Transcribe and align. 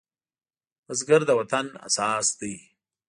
بزګر 0.85 1.21
د 1.27 1.31
وطن 1.39 1.65
اساس 1.87 2.27
دی 2.39 2.55